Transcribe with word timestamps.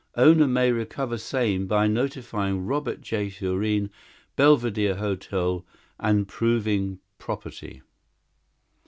Owner 0.17 0.47
may 0.47 0.71
recover 0.71 1.19
same 1.19 1.67
by 1.67 1.85
notifying 1.85 2.65
Robert 2.65 3.01
J. 3.01 3.29
Thurene, 3.29 3.91
Belvedere 4.35 4.95
Hotel, 4.95 5.63
and 5.99 6.27
proving 6.27 6.97
property. 7.19 7.83